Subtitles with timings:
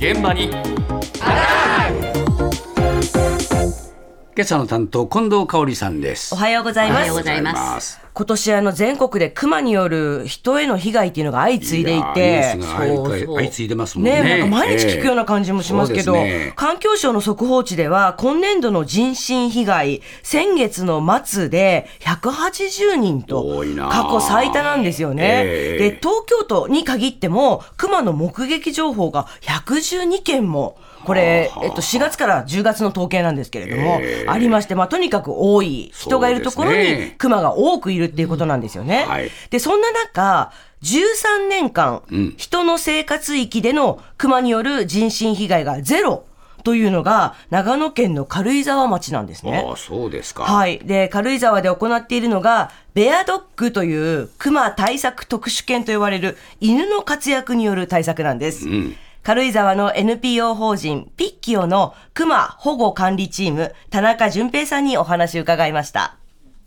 [0.00, 0.48] 現場に。
[4.34, 6.34] 今朝の担当近藤香織さんです。
[6.34, 8.00] おはようございます。
[8.20, 13.36] 今年あの全国でクマによる人への被害っていうのが相次いでいて、相そうそう。
[13.38, 14.22] 相次いでますもんね。
[14.22, 16.52] ね、なんか毎日聞くような感じもしますけど、ええそうですね。
[16.54, 25.42] 環境省の速報値では、今年度の人身被害、先月の末で180人と過去最多なんですよね。
[25.46, 25.90] ええ。
[25.92, 34.28] で、東京都に限っても、クマの目撃情報が112件も、これ、えっと、4月から10月の統計なんですけれども、ええ。
[34.28, 37.14] ありまして、まあ、とにかく多い、人がいるところにそうですね。
[37.18, 39.04] クマが多くいるっていうことなんですよね。
[39.08, 46.24] はいで、そんな中、13年間、ん人の生活域でのクマによる人身被害がゼロ
[46.62, 49.72] というのが、長野県の軽井沢町なんですねあ。
[49.72, 50.78] あそうですか、はい。
[50.80, 58.68] で、軽井沢で行っているのが、ベアドッグというクマ対策特殊犬と呼ばれる犬の活躍による対策なんです。
[58.68, 66.19] ん軽井沢の NPO 法人ピッキオのクマ保護管理チーム、田中淳平さんにお話を伺いました。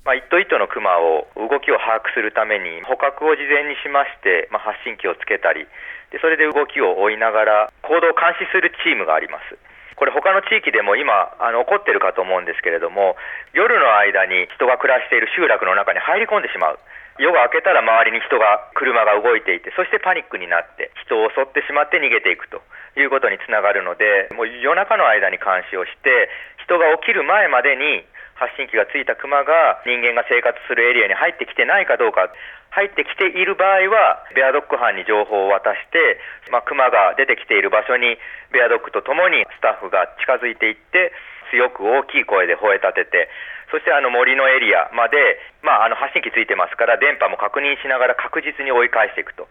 [0.04, 5.64] まあ、一頭一頭のクマを動きを把握するために捕獲を事前にしまして、まあ、発信機をつけたり
[6.12, 9.56] でそれで動きを追いながら行動を監視するチームがあります。
[9.96, 13.16] これ他の地域でも今あの起こってるかと思うんですけれども
[13.54, 16.80] 夜の間に人が暮らしている集落の中に入り込んでしまう。
[17.22, 22.60] 夜が明けたら周りに人が車が動いていてそしてパニックになって人を襲ってしまって逃げていくと。
[22.94, 26.30] いうことにつながるのでもう夜中の間に監視をして
[26.62, 32.30] 人が起きる前までに発信機がついたクマが人間が生活するエリアに入ってきてないかどうか。
[32.74, 36.18] 入ってきている場合はベアドッグ班に情報を渡して、
[36.50, 38.18] まあ、クマが出てきている場所に
[38.50, 41.14] ベアドッグとともにスタッフが近づいていって
[41.54, 43.30] 強く大きい声で吠え立てて
[43.70, 49.46] そしてあの森のエリアまで、まあ、あの発信機ついてますから電波も確認しながら確実に追い返していくと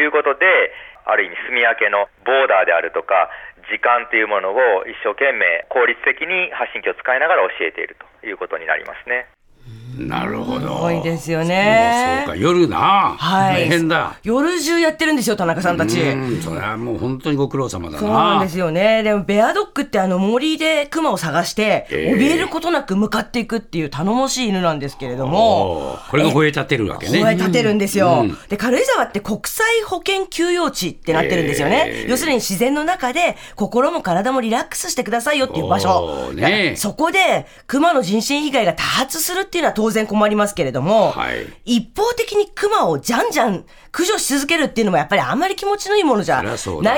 [0.00, 0.72] いうことで
[1.04, 3.30] ある意味住み分けのボーダーであるとか
[3.70, 9.26] 時間というものを一生懸命効率的に発信機を使いながら教えているということになりますね。
[9.98, 10.76] なるほど。
[10.76, 12.24] すごいですよね。
[12.26, 13.62] そうか夜な、はい。
[13.62, 14.16] 大変だ。
[14.22, 16.00] 夜中やってるんですよ、田中さんたち。
[16.00, 17.98] うんそれはもう本当にご苦労様だな。
[17.98, 19.02] そうなんですよね。
[19.02, 22.16] でも、ベアドッグってあの森でクマを探して、ええ。
[22.16, 27.22] 怯えることなく向かっていくっていう頼もしい犬なんですけれども、これが吠え立てるわけね。
[27.22, 28.38] 吠え立てるんですよ、うん。
[28.48, 31.84] で、軽井沢って国際保健休養地ってなってるんですよね。
[31.86, 32.10] ええ。
[32.10, 36.32] 要するに自然の中で心も体もリラックスしてくださいよっていう場所。
[36.34, 36.74] ね。
[36.76, 46.48] そこで、熊の人身被害が多発するっていうのは当然困りますけれども、はい一方的に熊をじゃんじゃん駆除し続けるっていうのもやっぱりあんまり気持ちのいいものじゃな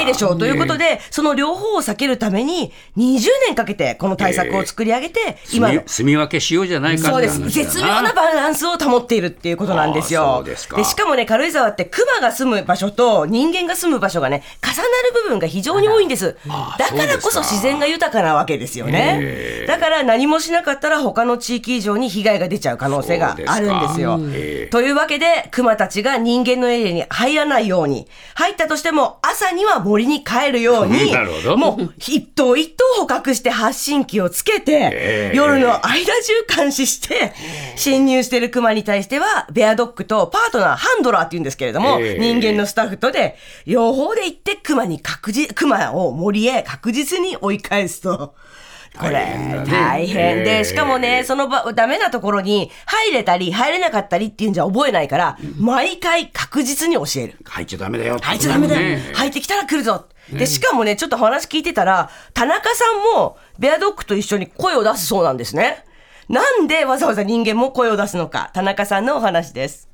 [0.00, 0.38] いでしょう。
[0.38, 7.40] ということで、その両方を避けるために、20年かけてこの対策を作り上げて、今の住み分けしようじゃないかそうです。
[7.50, 10.44] 絶妙なバランスを保っているっていうことなんですあよ。
[10.44, 14.88] でしかもね、軽井沢って熊が住む場所と人間が住む場所がね、重なる
[15.24, 16.36] 部分が非常に多いんです。
[16.48, 19.64] あだからこそ自然が豊かなわけですよへねえ。
[19.66, 24.66] だから何もしなかったら他の地域以上に被害が出ちゃう可能性があるんですよす。
[24.68, 31.10] というわけで、熊たちが人間のエリアに入らないように、入ったとしても朝には森に帰るように。
[31.12, 31.56] なるほ、ど。
[31.56, 35.36] もう一頭一頭捕獲して発信機をつけてえ、え。
[35.36, 37.32] 夜の間中監視して、
[37.76, 42.18] 侵入してる熊に対しては、ベアドッグとパートナー、ハンドラーって言うんですけれども、ええ。
[42.18, 43.36] 人間のスタッフとで、
[43.66, 48.34] 両方で行って熊に確実、熊を森へ確実に追い返すと。
[48.98, 57.38] これ大変で、ええしかもね、その場、ダメなところに入れたり入れなかったりっていうんじゃ覚えないから、毎回確実に教える。
[57.44, 58.80] 入っちゃダメだよ入っちゃダメだよ。
[58.80, 60.06] ね入ってきたら来るぞ。
[60.32, 62.84] で、しかもね、ちょっと話聞いてたら、田中さ
[63.14, 65.84] んもベアドッグと一緒に声を出すそうなんですね。
[66.28, 69.93] なんでわざわざ人間も声を出すのか、田中さんのお話です。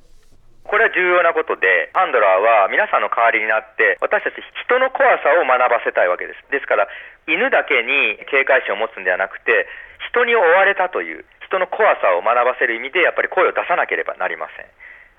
[0.63, 6.39] これは重要なことで、ハンドラーは皆さんの代わりになって、私たち人の怖さを学ばせたいわけです。
[6.51, 6.87] ですから、
[7.27, 9.67] 犬だけに警戒心を持つんではなくて、
[10.09, 14.65] 人に追われたという、人の怖さを学ばせる意味で、やっぱり声を出さなければなりません。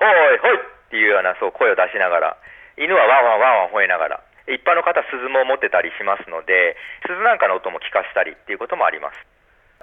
[0.01, 0.59] おい、ほいっ
[0.91, 2.37] ていうようなそう声を出しながら、
[2.79, 9.32] 犬はワンワンワンワン吠えながら、一般の方、鈴も持ってたりしますので、鈴なんかの音も聞かしたりっていうこともあります。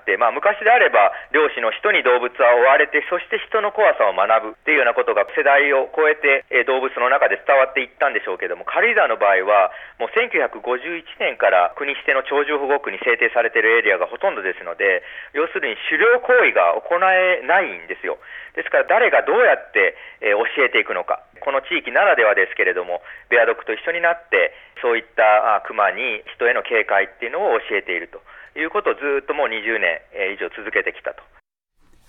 [0.06, 15.04] でまあ、昔であれば漁師の人に動物は追われてそして人の怖さを学ぶっていうようなことが世代を超えて、え動物の中で伝わっていったんでしょうけども軽井沢の場合はもう1951年から国指定の鳥獣保護区に制定されているエリアがほとんどですので
[15.34, 18.18] 要するに狩猟行為が行えないんですよ。
[18.56, 21.22] ですから誰がどうやって、え教えていくのか。
[21.40, 24.52] この地域ならではですけれどもベアドッグと一緒になって
[24.82, 28.22] そういったあ熊に人への警戒っていうのを教えていると。
[28.62, 31.24] いうことをずっともう20年えー以上続けてきたと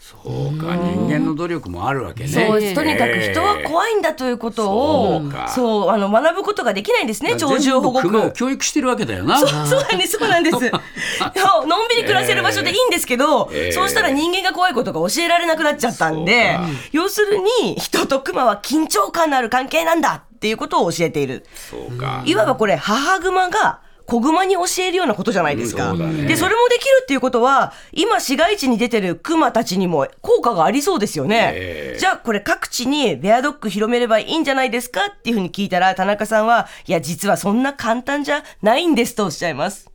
[0.00, 2.28] そうか、人間の努力もあるわけね。
[2.30, 8.34] そうですとにかく人は怖いんだということを、そうかそうあの学ぶことができないんですね鳥獣保護全部熊を区。
[8.34, 9.38] 教育してるわけだよな。
[9.38, 10.56] そうなんです、そうなんです。
[10.58, 16.58] のんびり暮らせる場所でいいんですけど、ええそうしたら人間が怖いことが教えられなくなっちゃったんで
[16.92, 21.44] 要するに人と熊は緊張感のある関係なんだっていうことを教えている。
[21.54, 22.22] そうか。
[22.24, 25.92] いわばこれ母熊が子熊に教えるようなことじゃないですか。
[25.92, 31.52] うんそねで、それもできるっていうことは、今市街地に出てる熊たちにも効果がありそうですよね。
[31.54, 39.90] ええじゃあこれ各地にベアドッグ広めればいいんじゃないですかっていうふうに聞いたら、田中さんは、いや、実はそんな簡単じゃないんですとおっしゃいます。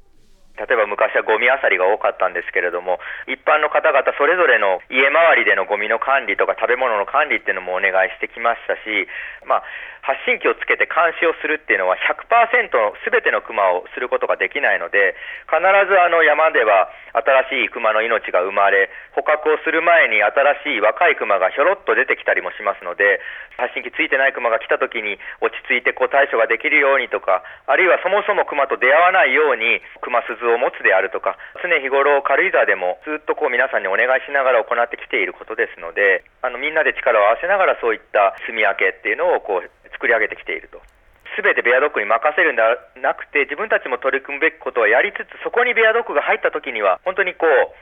[0.55, 9.07] 例えば昔はゴミ漁りが多かったんですけれども、一般の方々それぞれの家周りでのゴミの管理とか食べ物の管理っていうのもお願いしてきましたし、
[9.43, 9.63] まあ、
[10.05, 12.69] 発信機をつけて監視をするっていうのは100%
[13.01, 15.17] すべてのクマをすることができないので、
[15.49, 16.93] 必ずあの山では
[17.49, 23.17] 新しいクマの命が生まれ、捕獲をする前に新しい若いクマがひょろっと出てきたりもしますので、
[23.57, 31.33] 発信機ついてないクマが来た時に落ち着いてこう対処ができるようにとか、あるいはそもそもクマと出会わないようにクマ鈴を持つであるとか、
[31.65, 40.83] 常日頃軽井沢でもずっとこう皆さんにお願いしながら行ってきていることですので、あのみんなで力を合わせながらそういった住み分けっていうのをこう作り上げてきていると。
[41.35, 47.75] すべてベアドッグに任せるんではなくて、自分たちも取り組むべきことをやりつつ、そこにベアドッグが入った時には、本当にこう、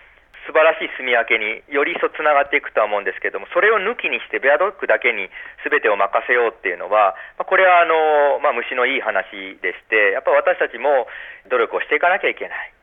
[0.46, 5.30] 素晴らしい住み分けにより一層つながっていくとは思うんですけれども、それを抜きにして、ベアドッグだけに
[5.64, 9.30] 全てを任せようっていうのは、まあこれはあの、まあ、虫のいい話
[9.62, 11.08] でして、やっぱ私たちも
[11.50, 12.74] 努力をしていかなきゃいけない。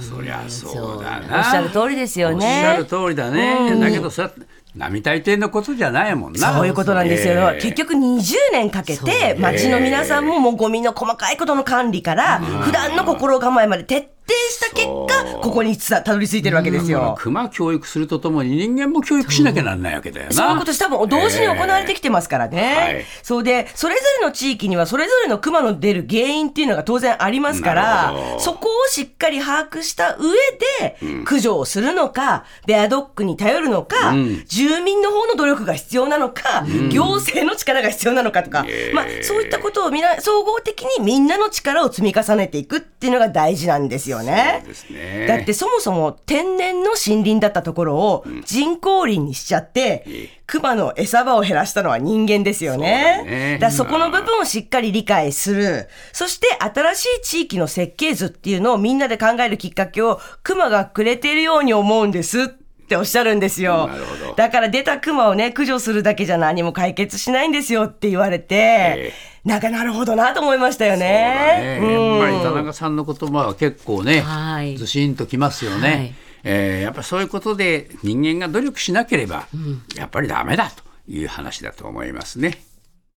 [0.00, 1.40] そりゃそうだおな。
[1.40, 2.66] っしゃる通りですよおっしね。
[2.66, 3.78] ゃる通りだね。
[3.78, 4.30] だけどさ、
[4.74, 6.54] 並大抵のことじゃないもんな。
[6.54, 7.34] そういうことなんですよ。
[7.50, 17.16] ええ結局20年かけて、町の皆さんももうゴミの細かいことの管理から、普段の心構えまで徹底した結果、ここにさたどり着いてるわけですよ。
[17.18, 20.32] 熊教育するとともに人間も教育しなきゃなんないわけだよな。
[20.32, 22.74] そういうこと多分同時に行われてきてますからね。
[22.74, 23.04] はい。
[23.22, 30.32] そうで、それぞれの地域にはそれぞれの熊の出る原因っていうのが当然ありますかならそこをしっかり把握した上
[30.80, 34.44] で、駆除をするのか、ベアドッグに頼るのか、ん。
[34.46, 38.94] 住民の方の努力が必要なのか、行政の力が必要なのかとか、ええ。
[38.94, 44.58] まあそういったことをみな総合的にみんなの力を積み重ねていくっていうのが大事なんですよね。
[44.60, 45.26] そうですね。
[45.26, 50.04] だってそもそも天然の森林だったところを人工林にしちゃって、
[50.46, 53.14] 熊の餌場を減らしたのは人間ですよね。
[53.18, 55.88] そうだねからそこの部分をしっかり理解する。
[56.12, 62.42] そして新しい地域の設計図っていうのをみんなで考えるきっかけを熊がくれているように思うんです。
[62.42, 62.46] っ
[62.92, 64.34] ておっしゃるんですよなるほど。
[64.34, 69.12] だから出た熊をね、駆除するだけじゃ何も解決しないんですよって言われて、え
[69.44, 70.98] なんかなるほどなと思いましたよね。
[70.98, 75.88] ねうんやっぱり田中さんの言葉は結構ね、はいずしんときますよね。
[75.88, 79.46] はいえーやっぱりそういうことで人間が努力しなければ、
[79.96, 82.62] やっぱりダメだという話だと思いますね。